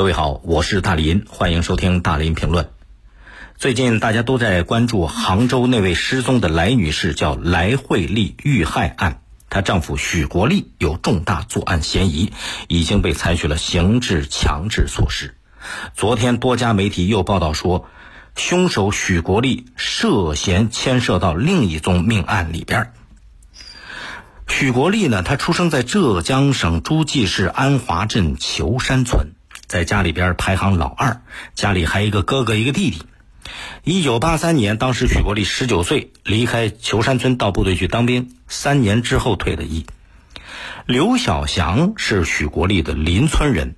[0.00, 2.70] 各位好，我是大林，欢迎收听大林评论。
[3.58, 9.20] 最近大家都在关注杭州那位失踪的来女士，叫来慧丽遇害案，
[9.50, 12.32] 她丈夫许国立有重大作案嫌疑，
[12.66, 15.34] 已经被采取了刑事强制措施。
[15.94, 17.86] 昨天多家媒体又报道说，
[18.36, 22.94] 凶手许国立涉嫌牵涉到另一宗命案里边。
[24.48, 29.32] 许国立呢，他出生在浙江省诸暨市安华镇裘山村。
[29.70, 31.22] 在家里边排行老二，
[31.54, 33.02] 家里还一个哥哥一个弟弟。
[33.84, 39.86] 一九八三年，当时许国立十九岁，离开求山村到部队去当兵，三年之后退的役。
[40.86, 43.76] 刘小祥是许国立的邻村人，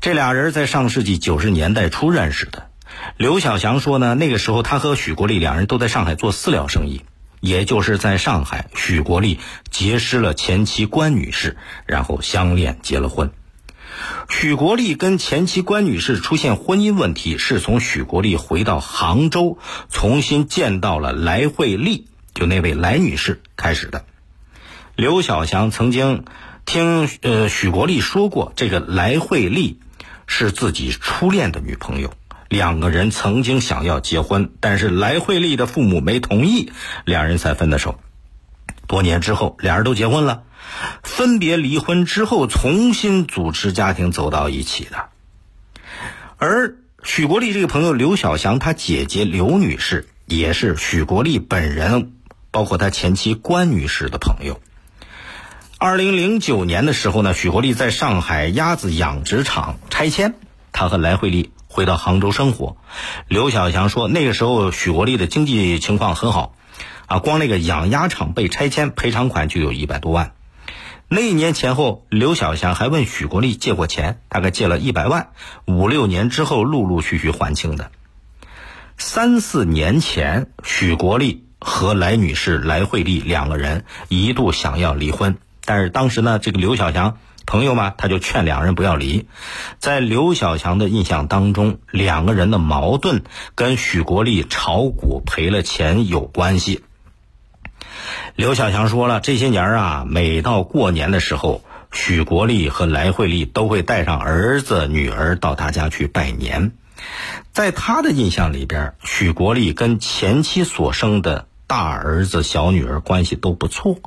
[0.00, 2.68] 这俩人在上世纪九十年代初认识的。
[3.16, 7.02] 刘小祥说呢，那个时候他和许国立两人都在上海做饲料生意，
[7.40, 9.40] 也就是在上海，许国立
[9.72, 13.32] 结识了前妻关女士，然后相恋结了婚。
[14.28, 19.58] 许国立跟前妻关女士出现婚姻问题，是从许国立回到杭州，
[19.90, 24.04] 重新见到了来慧丽，就那位来女士开始的。
[24.96, 26.24] 刘小祥曾经
[26.66, 29.80] 听呃许国立说过，这个来慧丽
[30.26, 32.12] 是自己初恋的女朋友，
[32.48, 36.70] 两个人曾经想要结婚，但是来慧丽的父母没同意，
[37.04, 37.98] 两人才分的手。
[38.86, 40.42] 多年之后，俩人都结婚了。
[41.20, 45.10] 分别离婚之后，重新组织家庭走到一起的。
[46.38, 52.12] 而许国立这个朋友刘小祥，他姐姐刘女士也是许国立本人，
[52.50, 54.62] 包括他前妻关女士的朋友。
[55.76, 60.36] 二零零九年的时候呢，许国立在上海鸭子养殖场拆迁，
[60.72, 62.78] 他和来慧丽回到杭州生活。
[63.28, 66.54] 刘小祥说，那个时候许国立的经济情况很好，
[67.04, 70.32] 啊，光那个养鸭场被拆迁，赔偿款就有一百多万。
[71.12, 75.30] 那一年前后，刘小祥还问许国立借过钱，大概借了一百万，
[75.66, 77.90] 五六年之后陆陆续续还清的。
[78.96, 89.26] 三四年前，许国立和来女士来慧丽两个人一度想要离婚，但是当时呢，这个刘小祥朋友嘛，他就劝两人不要离。
[89.80, 93.24] 在刘小祥的印象当中，两个人的矛盾
[93.56, 96.84] 跟许国立炒股赔了钱有关系。
[98.36, 106.72] 刘小强说了，这些年啊，每到过年的时候，许国立和来慧丽都会带上儿子女儿到他家去拜年。
[107.52, 113.98] 在他的印象里边，许国立跟前妻所生的大儿子、小女儿关系都不错。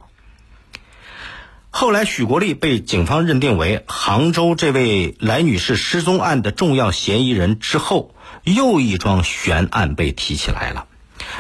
[1.69, 10.85] 后来，许国立被警方认定为杭州这位来女士失踪案的重要嫌疑人之后，又一桩悬案被提起来了。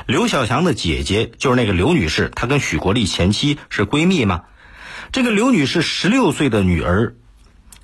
[0.05, 4.43] 刘小强的姐姐就是那个刘女士，她跟许国立前妻是闺蜜吗？
[5.11, 7.15] 这个刘女士十六岁的女儿，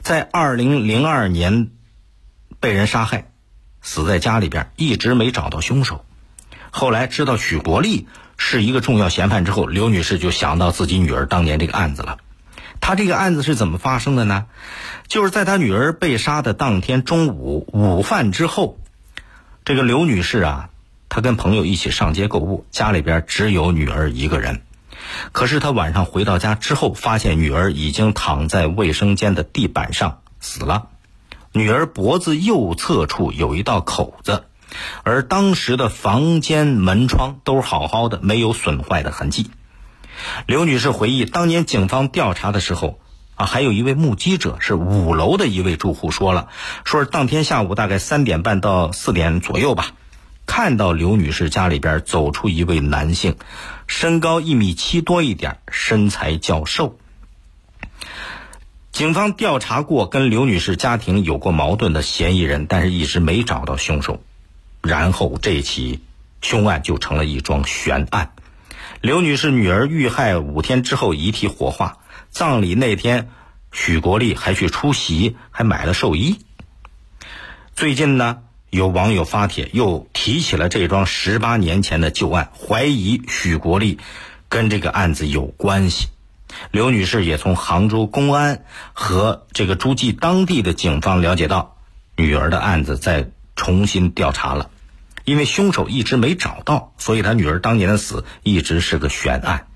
[0.01, 1.69] 在二零零二年
[2.59, 3.31] 被人杀害，
[3.81, 6.03] 死在家里边，一直没找到凶手。
[6.71, 12.17] 后来知道许国立是一个重要嫌犯之后，刘女士就想到自己女儿当年这个案子了。
[12.81, 14.47] 她这个案子是怎么发生的呢？
[15.07, 18.79] 就是在她女儿被杀的当天中午午饭之后，
[19.65, 20.68] 这个刘女士啊。
[21.09, 24.61] 他跟朋友一起上街购物，家里边只有女儿一个人。
[25.31, 30.87] 可是他晚上回到家之后，发现女儿已经躺在卫生间的地板上死了。
[31.51, 34.43] 女儿脖子右侧处有一道口子，
[35.01, 39.49] 而当时的房间门窗都好好的，没有损坏的痕迹。
[40.45, 42.99] 刘女士回忆，当年警方调查的时候，
[43.33, 46.49] 啊，还有一位目击者是五楼的一位住户说了，
[46.83, 49.93] 说是当天下午大概三点半到四点左右吧。
[50.49, 53.35] 看到刘女士家里边走出一位男性，
[53.85, 56.97] 身高一米七多一点，身材较瘦。
[58.91, 64.23] 警方调查过跟刘女士家庭有过矛盾的嫌疑人，但是一直没找到凶手。
[64.81, 66.01] 然后这起
[66.41, 68.31] 凶案就成了一桩悬案。
[69.01, 71.99] 刘女士女儿遇害五天之后遗体火化，
[72.31, 73.29] 葬礼那天
[73.71, 76.39] 许国立还去出席，还买了寿衣。
[77.75, 78.39] 最近呢？
[78.69, 83.99] 有网友发帖，又提起了这桩十八年前的旧案，怀疑许国立
[84.47, 86.09] 跟这个案子有关系。
[86.71, 88.63] 刘女士也从杭州公安
[88.93, 91.77] 和这个诸暨当地的警方了解到，
[92.15, 94.69] 女儿的案子在重新调查了。
[95.25, 99.67] 因为凶手一直没找到，所以她女儿当年的死一直是个悬案。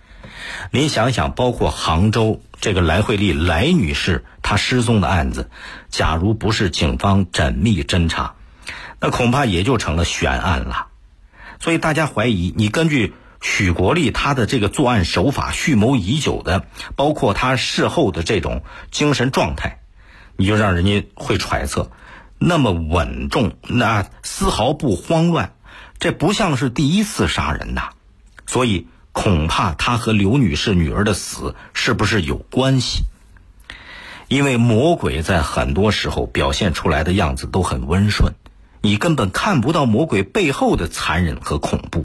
[0.71, 5.51] 您想想，包括杭州这个来慧丽来女士她失踪的案子，
[5.89, 8.33] 假如不是警方缜密侦查，
[9.03, 10.87] 那恐怕也就成了悬案了，
[11.59, 16.65] 所以大家怀疑你根据许国立他的这个作案手法蓄谋已久的，
[16.95, 19.79] 包括他事后的这种精神状态，
[20.37, 21.91] 你就让人家会揣测，
[22.37, 25.53] 那么稳重，那丝毫不慌乱，
[25.99, 27.89] 这不像是第一次杀人呐。
[28.47, 33.03] 所以恐怕他和刘女士女儿的死是不是有关系？
[34.29, 38.33] 因为魔鬼在很多时候表现出来的样子都很温顺，
[38.83, 42.03] 你根本看不到魔鬼背后的残忍和恐怖。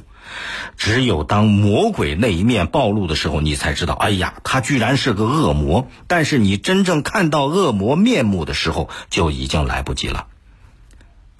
[0.76, 5.88] 只有当魔鬼那一面暴露的时候，你才知道，哎呀，他居然是个恶魔。
[6.06, 10.28] 但是你真正看到恶魔面目的时候，就已经来不及了。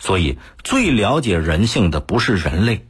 [0.01, 2.89] 所以，最了解人性的不是人类，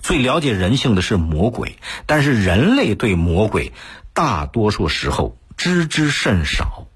[0.00, 1.78] 最了解人性的是魔鬼。
[2.06, 3.72] 但是人类对魔鬼，
[4.12, 6.88] 大多数时候知之甚少。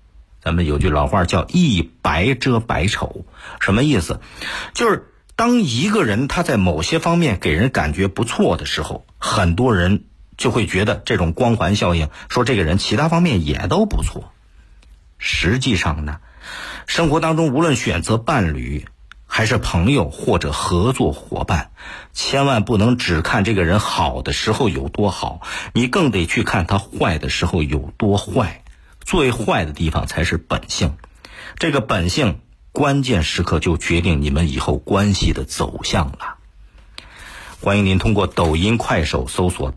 [0.43, 3.25] 咱们有句老话叫“一白遮百丑”，
[3.61, 4.20] 什么意思？
[4.75, 5.05] 就是。
[5.38, 10.02] 当一个人他在某些方面给人感觉不错的时候，很多人
[10.37, 14.32] 就会觉得这种光环效应，说这个人其他方面也都不错。
[15.17, 16.19] 实际上呢，
[16.88, 18.88] 生活当中无论选择伴侣，
[19.29, 21.70] 还是朋友或者合作伙伴，
[22.12, 25.43] 千万不能只看这个人好的时候有多好，
[25.73, 28.64] 你更得去看他坏的时候有多坏。
[29.08, 30.99] 最坏的地方才是本性，
[31.56, 32.40] 这个本性。
[32.72, 36.37] 关键时刻就决定你们以后关系的走向了。
[37.58, 39.72] 欢迎您通过抖音、快手搜索。